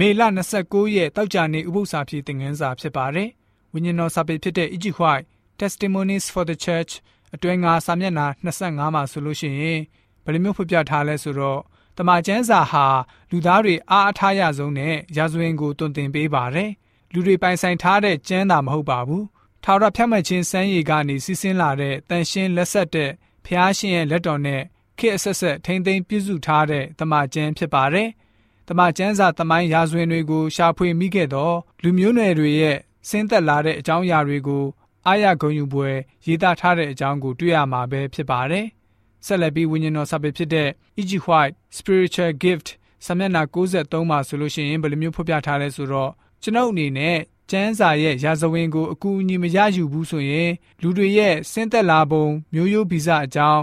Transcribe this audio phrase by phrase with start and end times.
[0.00, 0.22] မေလ
[0.58, 3.28] 29ရက်တောက်ကြနေဥပုသ္စာပြေသင်ခန်းစာဖြစ်ပါတယ်။
[3.72, 5.26] ဝိညာဉ်တော်စာပေဖြစ်တဲ့ Egypt White
[5.60, 6.92] Testimonies for the Church
[7.34, 9.80] အတွင်းကစာမျက်နှာ25မှာဆိုလို့ရှိရင်
[10.24, 11.60] ဘယ်လိုမျိုးဖော်ပြထားလဲဆိုတော့
[11.96, 12.86] တမန်ကျမ်းစာဟာ
[13.30, 16.70] လူသားတွေအားအထားရဆုံးနဲ့ရာဇဝင်ကိုတွင်တင်ပေးပါတယ်။
[17.12, 19.24] လူတွေပိုင်ဆိုင်ထားတဲ့ကျမ်းသာမဟုတ်ပါဘူး။
[19.64, 23.10] ထာဝရဖြတ်မှတ်ခြင်းစမ်းရည်ကနေစီးဆင်းလာတဲ့တန်ရှင်းလက်ဆက်တဲ့
[23.44, 24.62] ဖျားရှင်ရဲ့လက်တော်နဲ့
[24.98, 28.08] ခေတ်အဆက်ဆက်ထိမ့်သိမ်းပြုစုထားတဲ့တမန်ကျမ်းဖြစ်ပါတယ်။
[28.68, 32.76] တမန်ကျမ်းစာတမိုင်းရာဇဝင်တွေကိုရှာဖွေမိခဲ့တော့လူမျိုးနွယ်တွေရဲ့
[33.08, 34.64] ဆင်းသက်လာတဲ့အကြောင်းအရာတွေကို
[35.06, 35.88] အာရဂုံယူပွဲ
[36.26, 38.66] ရေးသားထားတဲ့အကြောင်းကိုတွေ့ရမှာပဲဖြစ်ပါတယ်။
[39.26, 40.68] ဆက်လက်ပြီးဝိညာဉ်တော်စာပေဖြစ်တဲ့
[41.00, 41.12] E.G.
[41.26, 42.68] White Spiritual Gift
[43.04, 46.10] စာမျက်နှာ63မှာဆိုလို့ရှိရင်ဘယ်လိုမျိုးဖော်ပြထားလဲဆိုတော့
[46.42, 47.18] ကျွန်ုပ်အနေနဲ့
[47.50, 50.50] ကျမ်းစာရဲ့ရာဇဝင်ကိုအကူအညီမရယူဘူးဆိုရင်
[50.82, 53.62] လူတွေရဲ့ဆင်းသက်လာပုံမျိုးရိုးဗီဇအကြောင်း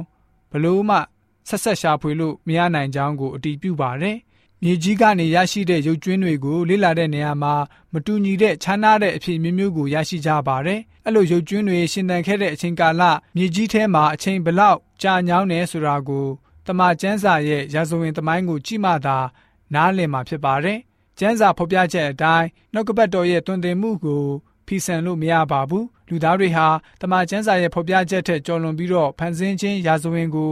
[0.51, 0.97] ဘလို့မှ
[1.49, 4.17] ဆက်ဆက်ရှာဖွေလို့မရနိုင်ကြောင်းကိုအတည်ပြုပါတယ်။
[4.63, 7.53] မြေကြီးကနေရရှိတဲ့ရုပ်ကျွင်းတွေကို လေ့လာတဲ့နေရာမှာ
[7.93, 13.03] မတူညီတဲ့ခြားနားတဲ့အဖြစ်မျိုးမျိုးကိုရရှိကြပါတယ်။အဲ့လိုရုပ်ကျွင်းတွေရှင်သန်ခဲ့တဲ့အချိန်ကာလ
[13.35, 16.27] မြေကြီးထဲမှာအချိန်ဘလောက်ကြာညောင်းနေဆိုတာကို
[16.67, 19.17] တမန်ကျမ်းစာရဲ့ရာဇဝင်သမိုင်းကိုကြည့်မှသာ
[19.73, 20.79] နားလည်မှာဖြစ်ပါတယ်။
[21.19, 24.23] ကျမ်းစာဖော်ပြချက်အတိုင်းနှုတ်ကပတ်တော်ရဲ့တွင်တင်မှုကို
[24.67, 26.67] ဖီဆန်လို့မရပါဘူး။လူသားတွေဟာ
[27.01, 30.51] တမန်ကျမ်းစာရဲ့ဖော်ပြချက်ထက်ကျော်လွန်ပြီးတော့ဖန်ဆင်းခြင်းရာဇဝင်ကို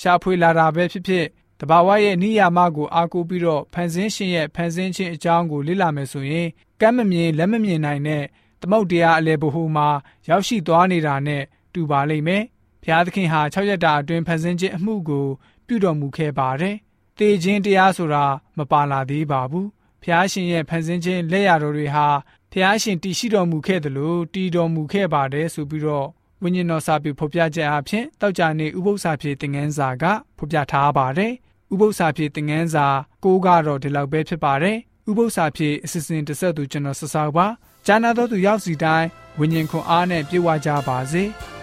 [0.00, 1.26] ရှာဖွေလာတာပဲဖြစ်ဖြစ်
[1.60, 6.48] တဘာဝရဲ့နိယာမကိုအားကိုးပြီးတော့ဖန်ဆင်းရှင်ရဲ့ဖန်ဆင်းခြင်းအကြောင်းကိုလေ့လာမယ်ဆိုရင်
[6.80, 8.24] ကမ်းမမြင်လက်မမြင်နိုင်တဲ့
[8.60, 9.88] သမုတ်တရားအလဲဘဟုမှာ
[10.28, 11.42] ရောက်ရှိသွားနေတာနဲ့
[11.74, 12.42] တူပါလိမ့်မယ်။
[12.82, 15.26] ဘုရားသခင်ဟာ၆ရက်တာအတွင်းဖန်ဆင်းခြင်းအမှုကို
[15.66, 16.76] ပြုတော်မူခဲ့ပါတယ်။
[17.18, 18.24] တေခြင်းတရားဆိုတာ
[18.58, 19.66] မပါလာသေးပါဘူး။
[20.02, 22.06] ဘုရားရှင်ရဲ့ဖန်ဆင်းခြင်းလက်ရာတော်တွေဟာ
[22.52, 26.08] ဘုရားရှင်တည်ရှိတော်မူခဲ့တယ်လို့တည်တော်မူခဲ့ပါတယ်ဆိုပြီးတော့
[26.42, 30.04] ဝိညာဉ်တော်စာပေဖော်ပြချက်အဖြစ်တောက်ကြနေဥပု္ပ္ပစာဖြည့်သင်ငန်းစာက
[30.38, 31.32] ဖော်ပြထားပါတယ်။
[31.72, 32.86] ဥပု္ပ္ပစာဖြည့်သင်ငန်းစာ
[33.24, 34.76] ကိုးကတော့ဒီလောက်ပဲဖြစ်ပါတယ်။
[35.10, 37.46] ဥပု္ပ္ပစာဖြည့်အစစ်အစဉ်တစ်ဆက်သူကျွန်တော်ဆဆောက်ပါ။
[37.86, 39.08] ဂျာနာတော်သူရောက်စီတိုင်း
[39.38, 41.22] ဝิญဉ်ခွန်အားနဲ့ပြေဝကြပါစေ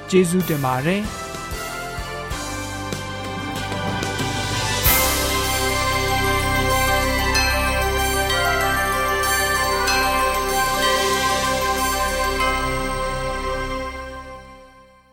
[0.09, 1.03] ကျေးဇူးတင်ပါတယ်။